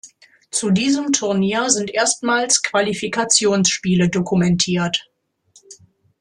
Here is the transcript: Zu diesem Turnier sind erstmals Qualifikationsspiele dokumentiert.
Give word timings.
Zu 0.49 0.71
diesem 0.71 1.11
Turnier 1.13 1.69
sind 1.69 1.91
erstmals 1.93 2.63
Qualifikationsspiele 2.63 4.09
dokumentiert. 4.09 5.05